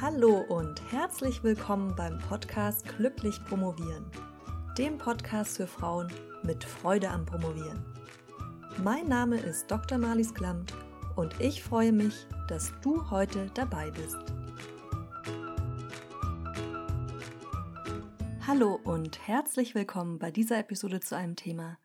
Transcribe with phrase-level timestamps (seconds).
[0.00, 4.04] Hallo und herzlich willkommen beim Podcast Glücklich Promovieren,
[4.76, 7.84] dem Podcast für Frauen mit Freude am Promovieren.
[8.82, 9.98] Mein Name ist Dr.
[9.98, 10.74] Marlies Klamt
[11.14, 14.18] und ich freue mich, dass du heute dabei bist.
[18.46, 21.78] Hallo und herzlich willkommen bei dieser Episode zu einem Thema,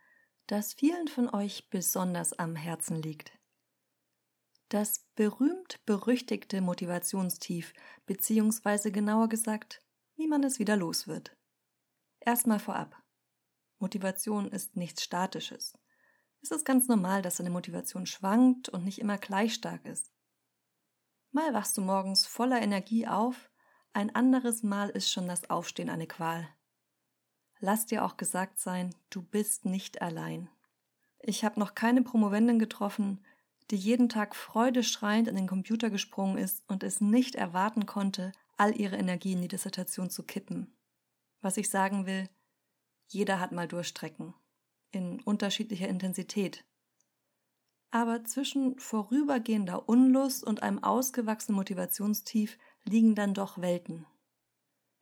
[0.47, 3.38] das vielen von euch besonders am Herzen liegt.
[4.69, 7.73] Das berühmt-berüchtigte Motivationstief,
[8.05, 9.81] beziehungsweise genauer gesagt,
[10.15, 11.35] wie man es wieder los wird.
[12.19, 12.95] Erstmal vorab.
[13.79, 15.73] Motivation ist nichts Statisches.
[16.41, 20.13] Es ist ganz normal, dass deine Motivation schwankt und nicht immer gleich stark ist.
[21.31, 23.49] Mal wachst du morgens voller Energie auf,
[23.93, 26.47] ein anderes Mal ist schon das Aufstehen eine Qual.
[27.59, 30.47] Lass dir auch gesagt sein, du bist nicht allein.
[31.19, 33.25] Ich habe noch keine Promovenden getroffen,
[33.71, 38.79] die jeden Tag freudeschreiend an den Computer gesprungen ist und es nicht erwarten konnte, all
[38.79, 40.75] ihre Energie in die Dissertation zu kippen.
[41.41, 42.29] Was ich sagen will,
[43.07, 44.33] jeder hat mal Durchstrecken.
[44.91, 46.65] In unterschiedlicher Intensität.
[47.91, 54.05] Aber zwischen vorübergehender Unlust und einem ausgewachsenen Motivationstief liegen dann doch Welten.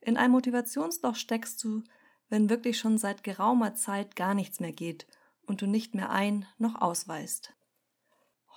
[0.00, 1.82] In einem Motivationsloch steckst du,
[2.28, 5.06] wenn wirklich schon seit geraumer Zeit gar nichts mehr geht
[5.42, 7.54] und du nicht mehr ein noch ausweist.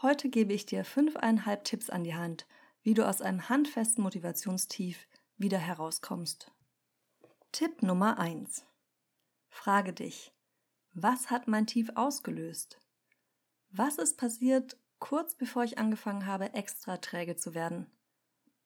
[0.02, 2.48] Heute gebe ich dir fünfeinhalb Tipps an die Hand,
[2.82, 5.08] wie du aus einem handfesten Motivationstief
[5.38, 6.52] wieder herauskommst.
[7.52, 8.66] Tipp Nummer eins:
[9.50, 10.34] Frage dich,
[10.94, 12.82] was hat mein Tief ausgelöst?
[13.70, 17.86] Was ist passiert kurz bevor ich angefangen habe, extra träge zu werden?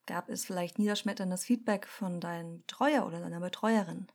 [0.05, 4.07] Gab es vielleicht niederschmetterndes Feedback von deinem Betreuer oder deiner Betreuerin?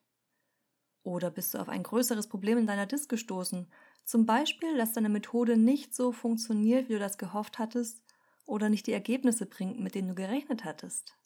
[1.02, 3.70] Oder bist du auf ein größeres Problem in deiner Disk gestoßen
[4.04, 8.02] zum Beispiel, dass deine Methode nicht so funktioniert, wie du das gehofft hattest
[8.44, 11.16] oder nicht die Ergebnisse bringt, mit denen du gerechnet hattest.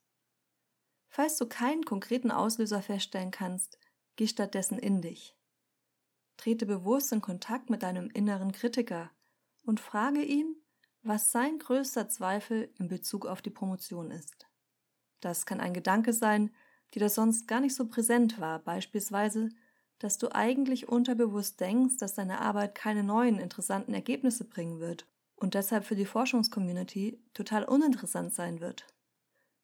[1.08, 3.78] Falls du keinen konkreten Auslöser feststellen kannst,
[4.16, 5.36] geh stattdessen in dich.
[6.36, 9.10] Trete bewusst in Kontakt mit deinem inneren Kritiker
[9.62, 10.56] und frage ihn,
[11.02, 14.46] was sein größter Zweifel in Bezug auf die Promotion ist.
[15.20, 16.50] Das kann ein Gedanke sein,
[16.92, 19.50] die das sonst gar nicht so präsent war, beispielsweise,
[20.04, 25.54] dass du eigentlich unterbewusst denkst, dass deine Arbeit keine neuen interessanten Ergebnisse bringen wird und
[25.54, 28.86] deshalb für die Forschungscommunity total uninteressant sein wird.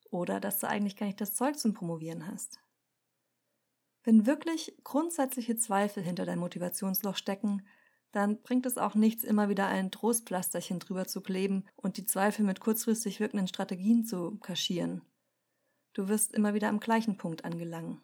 [0.08, 2.58] Oder dass du eigentlich gar nicht das Zeug zum Promovieren hast.
[4.02, 7.66] Wenn wirklich grundsätzliche Zweifel hinter deinem Motivationsloch stecken,
[8.10, 12.46] dann bringt es auch nichts, immer wieder ein Trostpflasterchen drüber zu kleben und die Zweifel
[12.46, 15.02] mit kurzfristig wirkenden Strategien zu kaschieren.
[15.92, 18.00] Du wirst immer wieder am gleichen Punkt angelangen.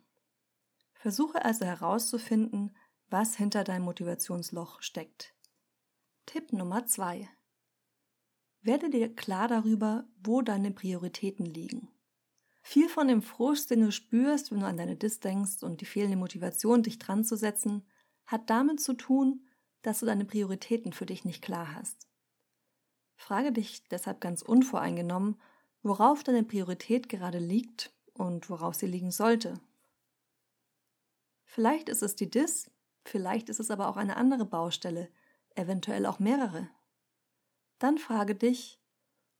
[1.07, 2.75] Versuche also herauszufinden,
[3.11, 5.37] was hinter deinem Motivationsloch steckt.
[6.27, 7.29] Tipp Nummer zwei:
[8.61, 11.93] Werde dir klar darüber, wo deine Prioritäten liegen.
[12.61, 15.85] Viel von dem Frust, den du spürst, wenn du an deine Dis denkst und die
[15.85, 17.87] fehlende Motivation, dich dran zu setzen,
[18.25, 19.47] hat damit zu tun,
[19.83, 22.09] dass du deine Prioritäten für dich nicht klar hast.
[23.15, 25.41] Frage dich deshalb ganz unvoreingenommen,
[25.85, 29.55] worauf deine Priorität gerade liegt und worauf sie liegen sollte
[31.47, 32.71] Vielleicht ist es die DIS,
[33.05, 35.09] vielleicht ist es aber auch eine andere Baustelle,
[35.55, 36.69] eventuell auch mehrere.
[37.79, 38.79] Dann frage dich,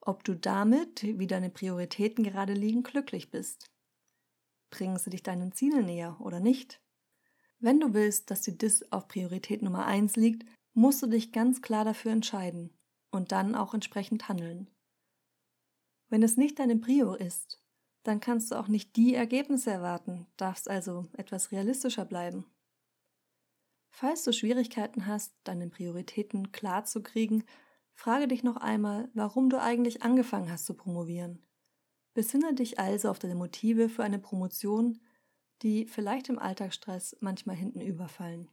[0.01, 3.71] ob du damit, wie deine Prioritäten gerade liegen, glücklich bist.
[4.71, 6.81] Bringen sie dich deinen Zielen näher oder nicht?
[7.59, 11.63] Wenn du willst, dass die DIS auf Priorität Nummer eins liegt, musst du dich ganz
[11.63, 12.71] klar dafür entscheiden
[13.11, 14.71] und dann auch entsprechend handeln.
[16.09, 17.61] Wenn es nicht deine Prio ist,
[18.07, 22.45] dann kannst du auch nicht die Ergebnisse erwarten, darfst also etwas realistischer bleiben.
[23.91, 27.45] Falls du Schwierigkeiten hast, deine Prioritäten klar zu kriegen,
[27.95, 31.43] frage dich noch einmal, warum du eigentlich angefangen hast zu promovieren.
[32.13, 35.01] Besinne dich also auf deine Motive für eine Promotion,
[35.63, 38.51] die vielleicht im Alltagsstress manchmal hinten überfallen.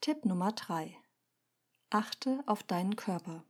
[0.00, 0.96] Tipp Nummer 3.
[1.90, 3.44] Achte auf deinen Körper.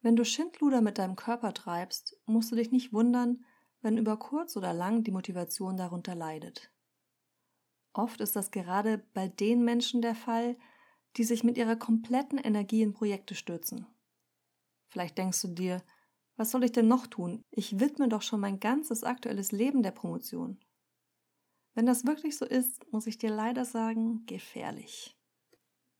[0.00, 3.44] Wenn du Schindluder mit deinem Körper treibst, musst du dich nicht wundern,
[3.80, 6.72] wenn über kurz oder lang die Motivation darunter leidet.
[7.92, 10.56] Oft ist das gerade bei den Menschen der Fall,
[11.16, 13.86] die sich mit ihrer kompletten Energie in Projekte stürzen.
[14.88, 15.82] Vielleicht denkst du dir,
[16.36, 17.42] was soll ich denn noch tun?
[17.50, 20.60] Ich widme doch schon mein ganzes aktuelles Leben der Promotion.
[21.74, 25.16] Wenn das wirklich so ist, muss ich dir leider sagen, gefährlich.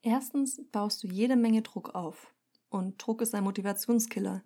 [0.03, 2.33] Erstens baust du jede Menge Druck auf.
[2.69, 4.45] Und Druck ist ein Motivationskiller,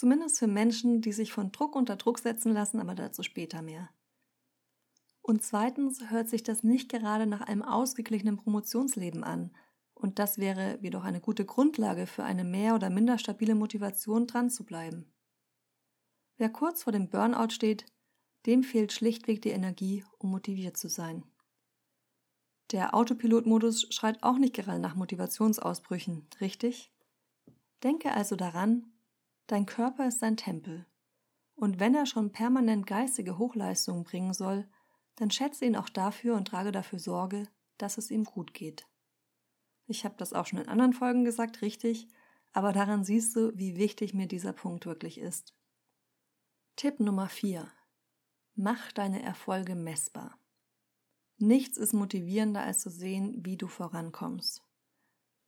[0.00, 3.90] Zumindest für Menschen, die sich von Druck unter Druck setzen lassen, aber dazu später mehr.
[5.20, 9.54] Und zweitens hört sich das nicht gerade nach einem ausgeglichenen Promotionsleben an.
[9.92, 14.48] Und das wäre jedoch eine gute Grundlage für eine mehr oder minder stabile Motivation dran
[14.48, 15.12] zu bleiben.
[16.38, 17.84] Wer kurz vor dem Burnout steht,
[18.46, 21.24] dem fehlt schlichtweg die Energie, um motiviert zu sein.
[22.70, 26.90] Der Autopilotmodus schreit auch nicht gerade nach Motivationsausbrüchen, richtig?
[27.82, 28.89] Denke also daran,
[29.52, 30.86] dein Körper ist dein Tempel.
[31.54, 34.68] Und wenn er schon permanent geistige Hochleistungen bringen soll,
[35.16, 38.86] dann schätze ihn auch dafür und trage dafür Sorge, dass es ihm gut geht.
[39.86, 42.08] Ich habe das auch schon in anderen Folgen gesagt, richtig,
[42.52, 45.54] aber daran siehst du, wie wichtig mir dieser Punkt wirklich ist.
[46.76, 47.70] Tipp Nummer 4.
[48.54, 50.38] Mach deine Erfolge messbar.
[51.38, 54.62] Nichts ist motivierender, als zu sehen, wie du vorankommst.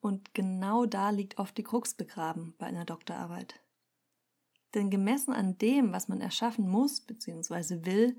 [0.01, 3.63] Und genau da liegt oft die Krux begraben bei einer Doktorarbeit.
[4.75, 7.85] Denn gemessen an dem, was man erschaffen muss bzw.
[7.85, 8.19] will,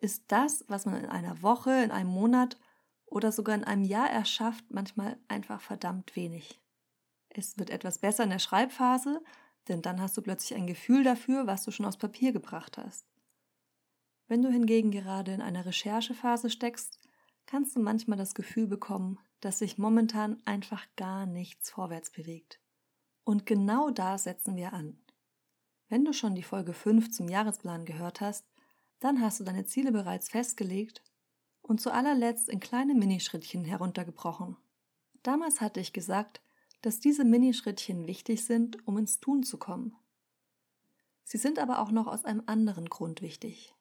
[0.00, 2.58] ist das, was man in einer Woche, in einem Monat
[3.06, 6.60] oder sogar in einem Jahr erschafft, manchmal einfach verdammt wenig.
[7.28, 9.22] Es wird etwas besser in der Schreibphase,
[9.68, 13.06] denn dann hast du plötzlich ein Gefühl dafür, was du schon aus Papier gebracht hast.
[14.26, 16.98] Wenn du hingegen gerade in einer Recherchephase steckst,
[17.46, 22.60] kannst du manchmal das Gefühl bekommen, dass sich momentan einfach gar nichts vorwärts bewegt.
[23.24, 24.98] Und genau da setzen wir an.
[25.94, 28.44] Wenn du schon die Folge 5 zum Jahresplan gehört hast,
[28.98, 31.04] dann hast du deine Ziele bereits festgelegt
[31.62, 34.56] und zu allerletzt in kleine Minischrittchen heruntergebrochen.
[35.22, 36.40] Damals hatte ich gesagt,
[36.82, 39.94] dass diese Minischrittchen wichtig sind, um ins Tun zu kommen.
[41.22, 43.72] Sie sind aber auch noch aus einem anderen Grund wichtig.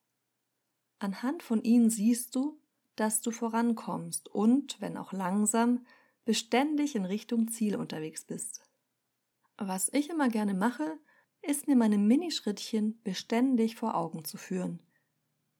[0.99, 2.59] Anhand von ihnen siehst du,
[2.95, 5.83] dass du vorankommst und, wenn auch langsam,
[6.25, 8.61] beständig in Richtung Ziel unterwegs bist.
[9.57, 10.99] Was ich immer gerne mache,
[11.43, 14.79] ist mir meine Minischrittchen beständig vor Augen zu führen.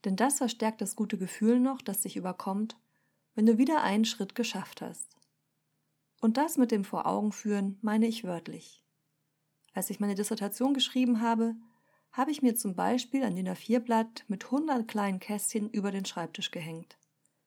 [0.06, 2.78] Denn das verstärkt das gute Gefühl noch, das dich überkommt,
[3.36, 5.16] wenn du wieder einen Schritt geschafft hast.
[6.22, 8.84] Und das mit dem Vor Augen führen meine ich wörtlich.
[9.74, 11.56] Als ich meine Dissertation geschrieben habe,
[12.12, 16.52] habe ich mir zum Beispiel ein DIN A4-Blatt mit 100 kleinen Kästchen über den Schreibtisch
[16.52, 16.98] gehängt.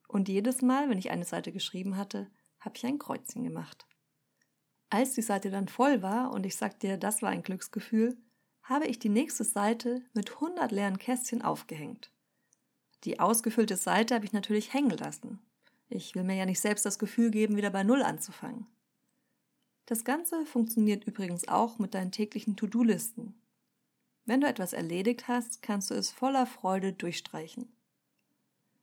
[0.08, 2.30] Und jedes Mal, wenn ich eine Seite geschrieben hatte,
[2.60, 3.86] habe ich ein Kreuzchen gemacht.
[4.90, 8.16] Als die Seite dann voll war und ich sagte dir, das war ein Glücksgefühl,
[8.68, 12.10] habe ich die nächste Seite mit 100 leeren Kästchen aufgehängt.
[13.04, 15.38] Die ausgefüllte Seite habe ich natürlich hängen lassen.
[15.88, 18.66] Ich will mir ja nicht selbst das Gefühl geben, wieder bei Null anzufangen.
[19.86, 23.34] Das Ganze funktioniert übrigens auch mit deinen täglichen To-Do-Listen.
[24.24, 27.68] Wenn du etwas erledigt hast, kannst du es voller Freude durchstreichen.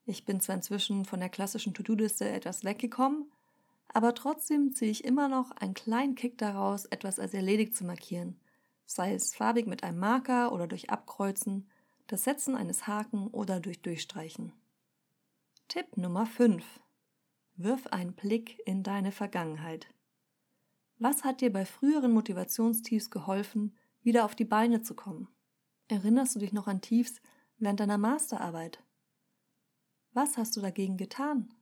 [0.05, 3.29] Ich bin zwar inzwischen von der klassischen To-Do-Liste etwas weggekommen,
[3.89, 8.37] aber trotzdem ziehe ich immer noch einen kleinen Kick daraus, etwas als erledigt zu markieren,
[8.85, 11.69] sei es farbig mit einem Marker oder durch Abkreuzen,
[12.07, 14.53] das Setzen eines Haken oder durch Durchstreichen.
[15.67, 16.63] Tipp Nummer 5.
[17.55, 19.87] Wirf einen Blick in deine Vergangenheit.
[20.99, 25.27] Was hat dir bei früheren Motivationstiefs geholfen, wieder auf die Beine zu kommen?
[25.87, 27.21] Erinnerst du dich noch an Tiefs
[27.57, 28.83] während deiner Masterarbeit?
[30.11, 31.53] Was hast du dagegen getan?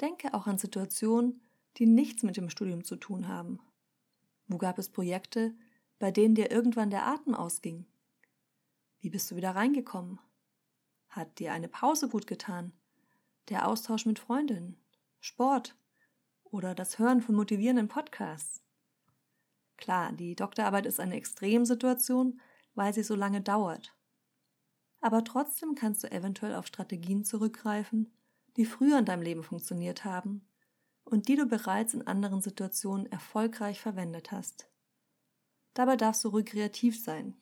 [0.00, 1.42] Denke auch an Situationen,
[1.76, 3.60] die nichts mit dem Studium zu tun haben.
[4.46, 5.54] Wo gab es Projekte,
[6.04, 7.86] bei denen dir irgendwann der Atem ausging?
[9.00, 10.20] Wie bist du wieder reingekommen?
[11.08, 12.74] Hat dir eine Pause gut getan?
[13.48, 14.76] Der Austausch mit Freundinnen?
[15.20, 15.74] Sport?
[16.42, 18.62] Oder das Hören von motivierenden Podcasts?
[19.78, 22.38] Klar, die Doktorarbeit ist eine Extremsituation,
[22.74, 23.94] weil sie so lange dauert
[25.04, 28.10] aber trotzdem kannst du eventuell auf Strategien zurückgreifen,
[28.56, 30.48] die früher in deinem Leben funktioniert haben
[31.04, 34.66] und die du bereits in anderen Situationen erfolgreich verwendet hast.
[35.74, 37.34] Dabei darfst du ruhig kreativ sein.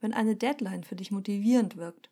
[0.00, 2.10] Wenn eine Deadline für dich motivierend wirkt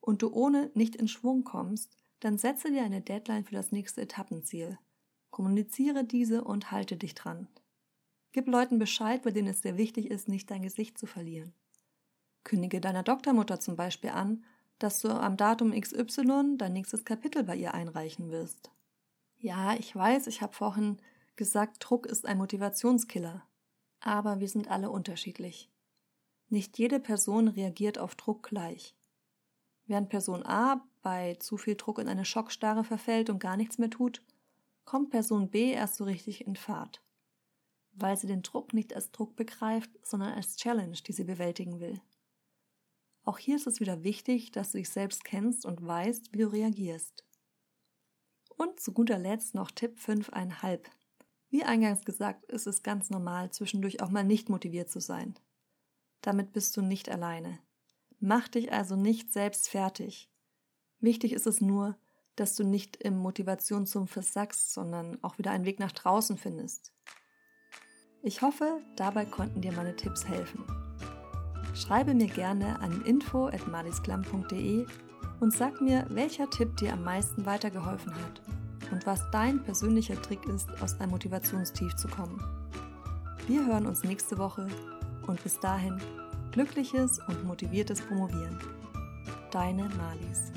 [0.00, 4.00] und du ohne nicht in Schwung kommst, dann setze dir eine Deadline für das nächste
[4.00, 4.78] Etappenziel.
[5.30, 7.46] Kommuniziere diese und halte dich dran.
[8.32, 11.52] Gib Leuten Bescheid, bei denen es dir wichtig ist, nicht dein Gesicht zu verlieren.
[12.44, 14.44] Kündige deiner Doktormutter zum Beispiel an,
[14.78, 18.70] dass du am Datum XY dein nächstes Kapitel bei ihr einreichen wirst.
[19.38, 20.98] Ja, ich weiß, ich habe vorhin
[21.36, 23.47] gesagt, Druck ist ein Motivationskiller.
[24.00, 25.70] Aber wir sind alle unterschiedlich.
[26.48, 28.94] Nicht jede Person reagiert auf Druck gleich.
[29.86, 33.90] Während Person A bei zu viel Druck in eine Schockstarre verfällt und gar nichts mehr
[33.90, 34.22] tut,
[34.84, 37.02] kommt Person B erst so richtig in Fahrt,
[37.92, 42.00] weil sie den Druck nicht als Druck begreift, sondern als Challenge, die sie bewältigen will.
[43.24, 46.50] Auch hier ist es wieder wichtig, dass du dich selbst kennst und weißt, wie du
[46.50, 47.26] reagierst.
[48.56, 50.80] Und zu guter Letzt noch Tipp 5,5.
[51.50, 55.38] Wie eingangs gesagt, ist es ganz normal, zwischendurch auch mal nicht motiviert zu sein.
[56.20, 57.58] Damit bist du nicht alleine.
[58.20, 60.30] Mach dich also nicht selbst fertig.
[61.00, 61.96] Wichtig ist es nur,
[62.36, 66.92] dass du nicht im Motivationssumpf versackst, sondern auch wieder einen Weg nach draußen findest.
[68.22, 70.64] Ich hoffe, dabei konnten dir meine Tipps helfen.
[71.74, 74.86] Schreibe mir gerne an info.malisklam.de
[75.40, 78.57] und sag mir, welcher Tipp dir am meisten weitergeholfen hat
[78.90, 82.42] und was dein persönlicher Trick ist, aus einem Motivationstief zu kommen.
[83.46, 84.66] Wir hören uns nächste Woche
[85.26, 86.00] und bis dahin
[86.52, 88.58] glückliches und motiviertes Promovieren.
[89.50, 90.52] Deine Malis.